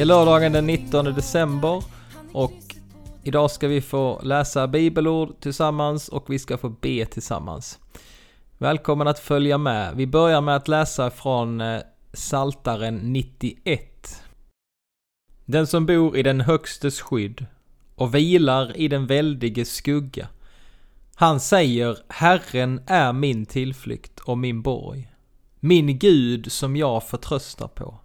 Det 0.00 0.04
är 0.04 0.06
lördagen 0.06 0.52
den 0.52 0.66
19 0.66 1.04
december 1.04 1.84
och 2.32 2.76
idag 3.22 3.50
ska 3.50 3.68
vi 3.68 3.80
få 3.80 4.20
läsa 4.22 4.68
bibelord 4.68 5.40
tillsammans 5.40 6.08
och 6.08 6.30
vi 6.30 6.38
ska 6.38 6.58
få 6.58 6.68
be 6.68 7.06
tillsammans. 7.06 7.78
Välkommen 8.58 9.08
att 9.08 9.18
följa 9.18 9.58
med. 9.58 9.96
Vi 9.96 10.06
börjar 10.06 10.40
med 10.40 10.56
att 10.56 10.68
läsa 10.68 11.10
från 11.10 11.60
eh, 11.60 11.80
Saltaren 12.12 12.96
91. 13.12 14.22
Den 15.44 15.66
som 15.66 15.86
bor 15.86 16.16
i 16.16 16.22
den 16.22 16.40
högstes 16.40 17.00
skydd 17.00 17.46
och 17.94 18.14
vilar 18.14 18.76
i 18.76 18.88
den 18.88 19.06
väldiges 19.06 19.72
skugga. 19.72 20.28
Han 21.14 21.40
säger, 21.40 21.98
Herren 22.08 22.80
är 22.86 23.12
min 23.12 23.46
tillflykt 23.46 24.20
och 24.20 24.38
min 24.38 24.62
borg, 24.62 25.12
min 25.60 25.98
Gud 25.98 26.52
som 26.52 26.76
jag 26.76 27.02
förtröstar 27.02 27.68
på. 27.68 28.00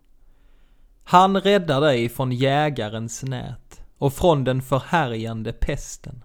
Han 1.07 1.41
räddar 1.41 1.81
dig 1.81 2.09
från 2.09 2.31
jägarens 2.31 3.23
nät 3.23 3.81
och 3.97 4.13
från 4.13 4.43
den 4.43 4.61
förhärjande 4.61 5.53
pesten. 5.53 6.23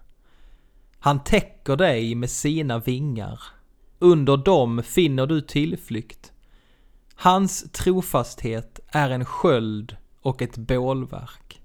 Han 0.99 1.25
täcker 1.25 1.77
dig 1.77 2.15
med 2.15 2.31
sina 2.31 2.79
vingar. 2.79 3.43
Under 3.99 4.37
dem 4.37 4.83
finner 4.83 5.27
du 5.27 5.41
tillflykt. 5.41 6.33
Hans 7.15 7.73
trofasthet 7.73 8.81
är 8.89 9.11
en 9.11 9.25
sköld 9.25 9.97
och 10.23 10.43
ett 10.43 10.57
bålverk. 10.57 11.61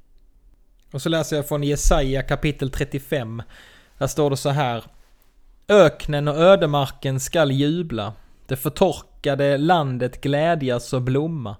Och 0.91 1.01
så 1.01 1.09
läser 1.09 1.35
jag 1.35 1.47
från 1.47 1.63
Jesaja 1.63 2.23
kapitel 2.23 2.69
35. 2.69 3.41
Där 3.97 4.07
står 4.07 4.29
det 4.29 4.37
så 4.37 4.49
här. 4.49 4.83
Öknen 5.67 6.27
och 6.27 6.37
ödemarken 6.37 7.19
skall 7.19 7.51
jubla. 7.51 8.13
Det 8.47 8.55
förtorkade 8.55 9.57
landet 9.57 10.21
glädjas 10.21 10.93
och 10.93 11.01
blomma. 11.01 11.55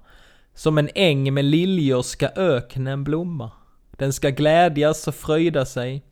Som 0.56 0.78
en 0.78 0.90
äng 0.96 1.34
med 1.34 1.46
liljor 1.46 2.02
ska 2.02 2.28
öknen 2.36 3.04
blomma. 3.04 3.52
Den 3.92 4.14
ska 4.14 4.30
glädjas 4.30 5.08
och 5.08 5.16
fröjda 5.16 5.66
sig. 5.66 6.06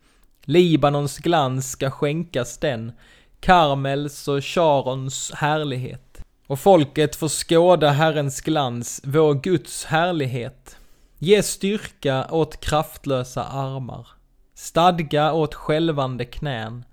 Libanons 0.44 1.18
glans 1.18 1.70
ska 1.70 1.90
skänkas 1.90 2.58
den, 2.58 2.92
Karmels 3.40 4.28
och 4.28 4.44
Sharons 4.44 5.32
härlighet. 5.34 6.24
Och 6.46 6.58
folket 6.58 7.16
får 7.16 7.28
skåda 7.28 7.90
Herrens 7.90 8.40
glans, 8.40 9.00
vår 9.04 9.34
Guds 9.34 9.84
härlighet. 9.84 10.76
Ge 11.18 11.42
styrka 11.42 12.26
åt 12.30 12.60
kraftlösa 12.60 13.44
armar, 13.44 14.08
stadga 14.54 15.32
åt 15.32 15.54
skälvande 15.54 16.24
knän. 16.24 16.84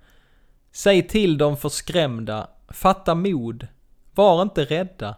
Säg 0.71 1.07
till 1.07 1.37
de 1.37 1.57
förskrämda, 1.57 2.47
fatta 2.69 3.15
mod, 3.15 3.67
var 4.15 4.41
inte 4.41 4.65
rädda. 4.65 5.15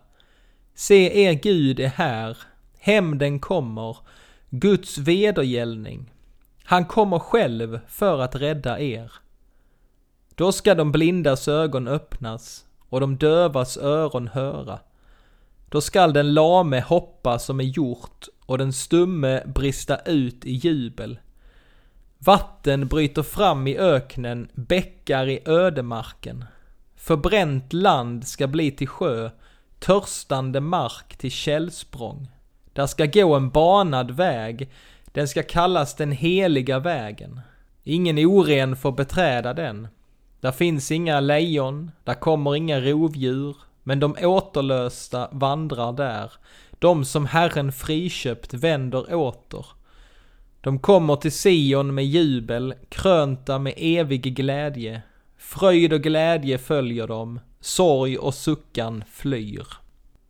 Se, 0.75 1.25
er 1.25 1.33
Gud 1.33 1.79
är 1.79 1.87
här, 1.87 2.37
hämnden 2.79 3.39
kommer, 3.39 3.97
Guds 4.49 4.97
vedergällning. 4.97 6.11
Han 6.63 6.85
kommer 6.85 7.19
själv 7.19 7.79
för 7.87 8.19
att 8.19 8.35
rädda 8.35 8.79
er. 8.79 9.11
Då 10.35 10.51
ska 10.51 10.75
de 10.75 10.91
blindas 10.91 11.47
ögon 11.47 11.87
öppnas 11.87 12.65
och 12.89 12.99
de 12.99 13.17
dövas 13.17 13.77
öron 13.77 14.27
höra. 14.27 14.79
Då 15.69 15.81
skall 15.81 16.13
den 16.13 16.33
lame 16.33 16.81
hoppa 16.81 17.39
som 17.39 17.59
är 17.59 17.63
gjort 17.63 18.27
och 18.45 18.57
den 18.57 18.73
stumme 18.73 19.43
brista 19.45 19.97
ut 19.97 20.45
i 20.45 20.51
jubel. 20.51 21.19
Vatten 22.17 22.87
bryter 22.87 23.23
fram 23.23 23.67
i 23.67 23.77
öknen, 23.77 24.47
bäckar 24.53 25.29
i 25.29 25.39
ödemarken. 25.45 26.45
Förbränt 26.95 27.73
land 27.73 28.27
ska 28.27 28.47
bli 28.47 28.71
till 28.71 28.87
sjö, 28.87 29.29
törstande 29.83 30.59
mark 30.59 31.17
till 31.17 31.31
källsprång. 31.31 32.27
Där 32.73 32.87
ska 32.87 33.05
gå 33.05 33.35
en 33.35 33.49
banad 33.49 34.11
väg, 34.11 34.69
den 35.05 35.27
ska 35.27 35.43
kallas 35.43 35.95
den 35.95 36.11
heliga 36.11 36.79
vägen. 36.79 37.41
Ingen 37.83 38.17
oren 38.17 38.75
får 38.75 38.91
beträda 38.91 39.53
den. 39.53 39.87
Där 40.39 40.51
finns 40.51 40.91
inga 40.91 41.19
lejon, 41.19 41.91
där 42.03 42.13
kommer 42.13 42.55
inga 42.55 42.79
rovdjur, 42.79 43.55
men 43.83 43.99
de 43.99 44.15
återlösta 44.21 45.29
vandrar 45.31 45.93
där. 45.93 46.31
De 46.79 47.05
som 47.05 47.25
Herren 47.25 47.71
friköpt 47.71 48.53
vänder 48.53 49.13
åter. 49.13 49.65
De 50.61 50.79
kommer 50.79 51.15
till 51.15 51.31
Sion 51.31 51.95
med 51.95 52.05
jubel, 52.05 52.73
krönta 52.89 53.59
med 53.59 53.73
evig 53.77 54.35
glädje. 54.35 55.01
Fröjd 55.37 55.93
och 55.93 56.01
glädje 56.01 56.57
följer 56.57 57.07
dem, 57.07 57.39
sorg 57.63 58.17
och 58.17 58.33
suckan 58.33 59.03
flyr. 59.11 59.67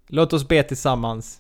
Låt 0.08 0.34
oss 0.34 0.48
be 0.48 0.64
tillsammans. 0.64 1.40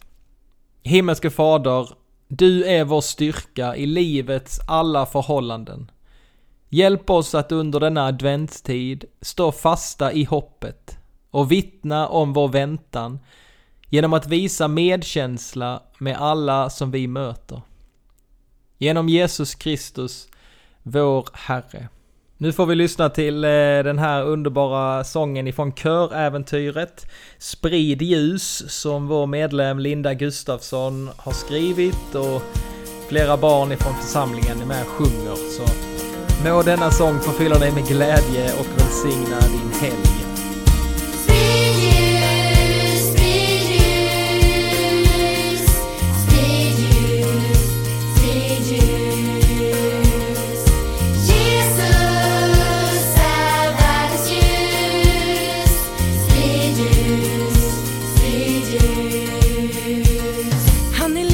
Himmelske 0.83 1.29
Fader, 1.29 1.89
du 2.27 2.65
är 2.65 2.83
vår 2.83 3.01
styrka 3.01 3.75
i 3.75 3.85
livets 3.85 4.59
alla 4.67 5.05
förhållanden. 5.05 5.91
Hjälp 6.69 7.09
oss 7.09 7.35
att 7.35 7.51
under 7.51 7.79
denna 7.79 8.05
adventstid 8.05 9.05
stå 9.21 9.51
fasta 9.51 10.13
i 10.13 10.23
hoppet 10.23 10.97
och 11.31 11.51
vittna 11.51 12.07
om 12.07 12.33
vår 12.33 12.47
väntan 12.47 13.19
genom 13.89 14.13
att 14.13 14.27
visa 14.27 14.67
medkänsla 14.67 15.83
med 15.97 16.17
alla 16.17 16.69
som 16.69 16.91
vi 16.91 17.07
möter. 17.07 17.61
Genom 18.77 19.09
Jesus 19.09 19.55
Kristus, 19.55 20.27
vår 20.83 21.27
Herre. 21.33 21.89
Nu 22.37 22.51
får 22.51 22.65
vi 22.65 22.75
lyssna 22.75 23.09
till 23.09 23.43
eh, 23.43 23.49
den 23.83 23.99
här 23.99 24.23
underbara 24.23 25.03
sången 25.03 25.47
ifrån 25.47 25.73
köräventyret 25.73 27.05
Sprid 27.37 28.01
ljus 28.01 28.63
som 28.67 29.07
vår 29.07 29.27
medlem 29.27 29.79
Linda 29.79 30.13
Gustafsson 30.13 31.09
har 31.17 31.31
skrivit 31.31 32.15
och 32.15 32.41
flera 33.07 33.37
barn 33.37 33.71
ifrån 33.71 33.93
församlingen 33.93 34.61
är 34.61 34.65
med 34.65 34.81
och 34.81 34.87
sjunger. 34.87 35.35
Så 35.35 35.63
må 36.49 36.61
denna 36.61 36.91
sång 36.91 37.19
förfylla 37.19 37.59
dig 37.59 37.71
med 37.71 37.87
glädje 37.87 38.53
och 38.53 38.67
välsigna 38.77 39.39
din 39.39 39.71
helg. 39.81 40.22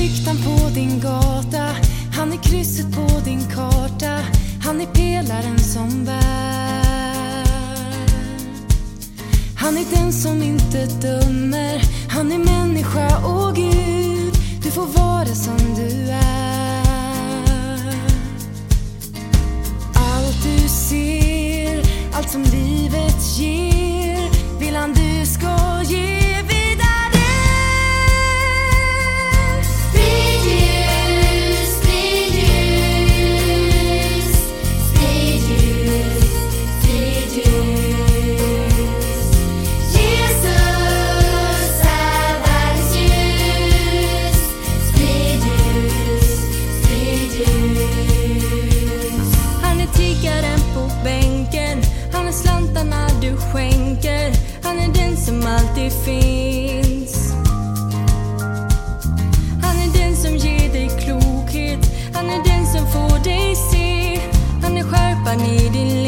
Lyktan 0.10 0.38
på 0.38 0.70
din 0.74 1.00
gata. 1.00 1.76
Han 2.16 2.34
är 2.34 2.44
krysset 2.44 2.96
på 2.96 3.08
din 3.26 3.42
karta. 3.56 4.20
Han 4.64 4.82
är 4.82 4.86
pelaren 4.86 5.60
som 5.60 6.06
bär. 6.06 7.46
Han 9.56 9.78
är 9.78 9.86
den 9.96 10.14
som 10.14 10.44
inte 10.44 10.86
dömer. 10.86 11.82
Han 12.10 12.32
är 12.32 12.38
människa 12.38 13.18
och 13.26 13.39
Han 54.64 54.78
är 54.80 54.94
den 54.94 55.18
som 55.18 55.44
alltid 55.46 55.92
finns. 55.92 57.34
Han 59.62 59.76
är 59.78 60.04
den 60.04 60.16
som 60.16 60.36
ger 60.36 60.74
dig 60.74 60.90
klokhet, 61.00 61.80
han 62.14 62.26
är 62.26 62.44
den 62.44 62.66
som 62.66 62.88
får 62.92 63.24
dig 63.24 63.56
se. 63.56 64.20
Han 64.62 64.78
är 64.78 64.84
skärpan 64.84 65.42
i 65.42 65.70
din 65.70 65.88
liv 65.88 65.99